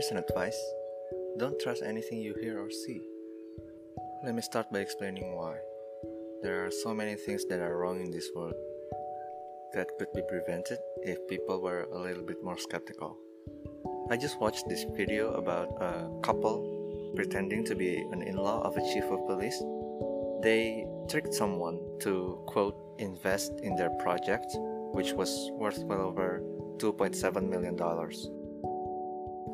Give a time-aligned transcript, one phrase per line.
[0.00, 0.58] Here's an advice
[1.36, 3.02] don't trust anything you hear or see.
[4.24, 5.56] Let me start by explaining why.
[6.42, 8.54] There are so many things that are wrong in this world
[9.74, 13.18] that could be prevented if people were a little bit more skeptical.
[14.10, 18.78] I just watched this video about a couple pretending to be an in law of
[18.78, 19.62] a chief of police.
[20.42, 24.48] They tricked someone to, quote, invest in their project,
[24.94, 26.40] which was worth well over
[26.78, 27.76] $2.7 million.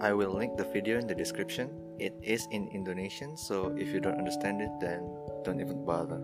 [0.01, 1.71] I will link the video in the description.
[1.99, 5.09] It is in Indonesian, so if you don't understand it, then
[5.45, 6.21] don't even bother.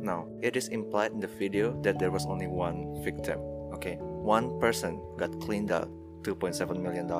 [0.00, 3.40] Now, it is implied in the video that there was only one victim.
[3.74, 5.90] Okay, one person got cleaned out
[6.22, 7.10] $2.7 million.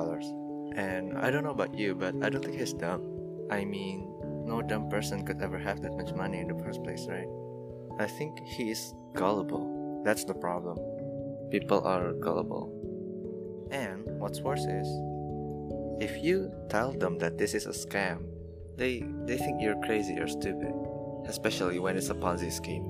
[0.77, 3.02] And I don't know about you, but I don't think he's dumb.
[3.51, 7.06] I mean, no dumb person could ever have that much money in the first place,
[7.09, 7.27] right?
[7.98, 10.02] I think he is gullible.
[10.04, 10.79] That's the problem.
[11.51, 12.70] People are gullible.
[13.70, 14.87] And what's worse is,
[16.00, 18.26] if you tell them that this is a scam,
[18.76, 20.74] they, they think you're crazy or stupid
[21.26, 22.84] especially when it's a Ponzi scheme.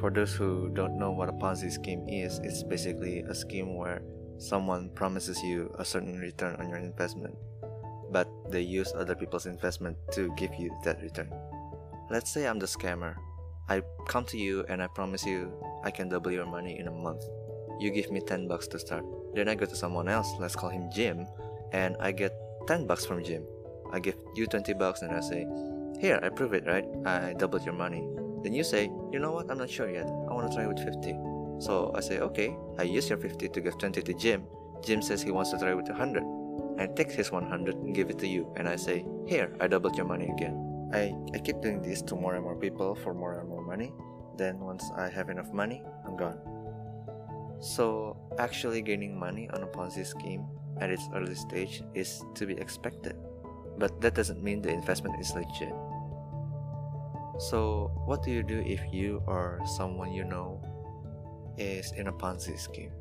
[0.00, 4.02] For those who don't know what a Ponzi scheme is, it's basically a scheme where
[4.38, 7.36] someone promises you a certain return on your investment,
[8.10, 11.32] but they use other people's investment to give you that return.
[12.10, 13.14] Let's say I'm the scammer.
[13.68, 15.52] I come to you and I promise you
[15.84, 17.24] I can double your money in a month.
[17.80, 19.04] You give me 10 bucks to start.
[19.34, 21.26] Then I go to someone else, let's call him Jim,
[21.74, 22.32] and I get
[22.68, 23.44] 10 bucks from Jim.
[23.92, 25.46] I give you 20 bucks and I say,
[25.98, 26.86] here, I prove it, right?
[27.04, 28.06] I doubled your money.
[28.42, 29.50] Then you say, you know what?
[29.50, 30.06] I'm not sure yet.
[30.06, 31.16] I want to try with 50.
[31.58, 34.44] So I say, okay, I use your 50 to give 20 to Jim.
[34.84, 36.22] Jim says he wants to try with 100.
[36.78, 38.52] I take his 100 and give it to you.
[38.56, 40.90] And I say, here, I doubled your money again.
[40.92, 43.92] I, I keep doing this to more and more people for more and more money.
[44.36, 46.38] Then once I have enough money, I'm gone.
[47.60, 50.46] So actually gaining money on a Ponzi scheme
[50.80, 53.16] at its early stage is to be expected
[53.78, 55.74] but that doesn't mean the investment is legit.
[57.38, 60.62] So, what do you do if you or someone you know
[61.58, 62.92] is in a Ponzi scheme?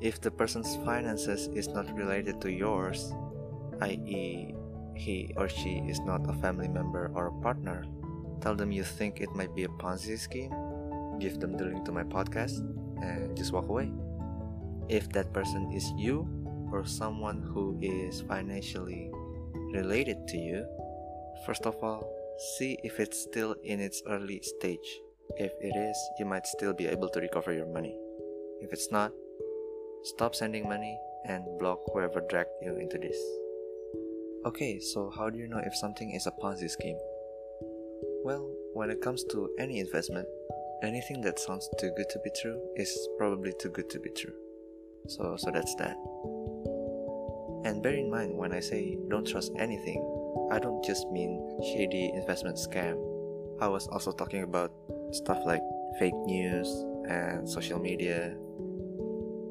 [0.00, 3.12] If the person's finances is not related to yours,
[3.82, 4.54] i.e.,
[4.96, 7.84] he or she is not a family member or a partner,
[8.40, 10.52] tell them you think it might be a Ponzi scheme,
[11.20, 12.64] give them the link to my podcast,
[13.02, 13.92] and just walk away.
[14.88, 16.28] If that person is you
[16.74, 19.08] or someone who is financially
[19.72, 20.66] related to you,
[21.46, 22.02] first of all,
[22.56, 25.00] see if it's still in its early stage.
[25.36, 27.96] If it is, you might still be able to recover your money.
[28.60, 29.12] If it's not,
[30.02, 33.16] stop sending money and block whoever dragged you into this.
[34.44, 36.98] Okay, so how do you know if something is a Ponzi scheme?
[38.24, 40.26] Well, when it comes to any investment,
[40.82, 44.34] anything that sounds too good to be true is probably too good to be true.
[45.06, 45.96] So so that's that.
[47.64, 49.98] And bear in mind when I say don't trust anything,
[50.52, 53.00] I don't just mean shady investment scam.
[53.60, 54.70] I was also talking about
[55.12, 55.62] stuff like
[55.98, 56.68] fake news
[57.08, 58.36] and social media.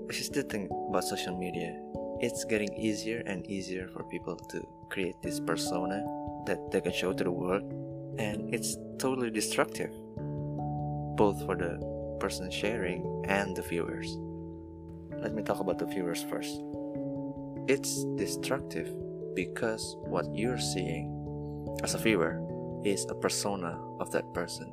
[0.09, 1.73] If you still think about social media,
[2.19, 6.05] it's getting easier and easier for people to create this persona
[6.45, 7.63] that they can show to the world,
[8.19, 9.91] and it's totally destructive,
[11.17, 11.81] both for the
[12.19, 14.17] person sharing and the viewers.
[15.17, 16.61] Let me talk about the viewers first.
[17.67, 18.91] It's destructive
[19.35, 21.09] because what you're seeing
[21.81, 22.41] as a viewer
[22.83, 24.71] is a persona of that person.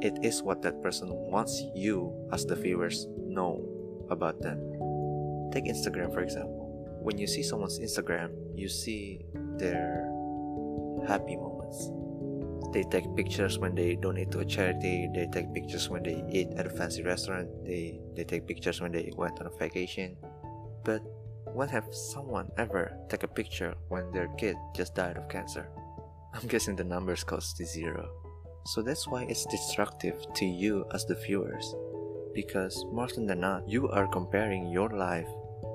[0.00, 3.66] It is what that person wants you, as the viewers, know
[4.10, 4.60] about them.
[5.50, 6.70] Take Instagram, for example.
[7.02, 9.24] When you see someone's Instagram, you see
[9.58, 10.08] their
[11.08, 11.90] happy moments.
[12.72, 16.48] They take pictures when they donate to a charity, they take pictures when they eat
[16.56, 20.16] at a fancy restaurant, they, they take pictures when they went on a vacation.
[20.84, 21.02] But
[21.54, 25.68] when have someone ever take a picture when their kid just died of cancer?
[26.34, 28.10] I'm guessing the numbers goes to zero.
[28.66, 31.74] So that's why it's destructive to you as the viewers.
[32.34, 35.28] Because more often than not, you are comparing your life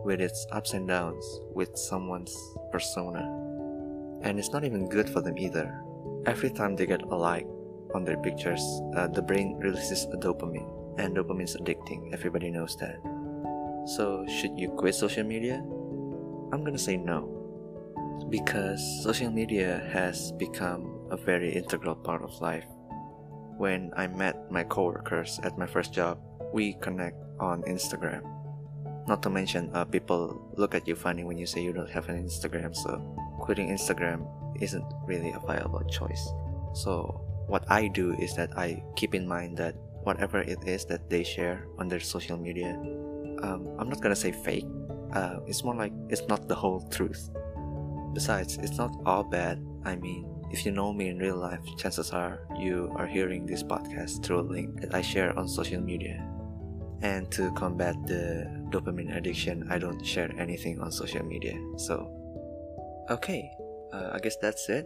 [0.04, 1.24] with its ups and downs
[1.54, 2.36] with someone's
[2.74, 3.24] persona.
[4.21, 5.81] And it's not even good for them either.
[6.25, 7.48] Every time they get a like
[7.95, 8.62] on their pictures,
[8.98, 13.00] uh, the brain releases a dopamine, and dopamine is addicting, everybody knows that.
[13.89, 15.65] So, should you quit social media?
[16.53, 17.25] I'm gonna say no.
[18.30, 22.69] Because social media has become a very integral part of life.
[23.57, 26.21] When I met my coworkers at my first job,
[26.53, 28.21] we connect on Instagram.
[29.07, 32.09] Not to mention, uh, people look at you funny when you say you don't have
[32.09, 33.01] an Instagram, so
[33.42, 34.21] quitting Instagram
[34.62, 36.30] isn't really a viable choice.
[36.77, 39.74] So, what I do is that I keep in mind that
[40.06, 42.77] whatever it is that they share on their social media
[43.44, 44.65] um, I'm not gonna say fake.
[45.13, 47.30] Uh, it's more like it's not the whole truth.
[48.13, 49.63] Besides, it's not all bad.
[49.86, 53.63] I mean, if you know me in real life, chances are you are hearing this
[53.63, 56.25] podcast through a link that I share on social media.
[57.01, 61.57] And to combat the dopamine addiction, I don't share anything on social media.
[61.77, 62.12] So,
[63.09, 63.50] okay,
[63.94, 64.85] uh, I guess that's it.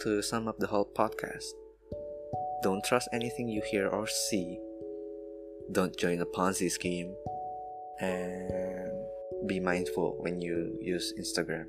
[0.00, 1.44] To sum up the whole podcast,
[2.62, 4.58] don't trust anything you hear or see.
[5.70, 7.14] Don't join a Ponzi scheme.
[8.00, 8.90] And
[9.46, 11.66] be mindful when you use Instagram.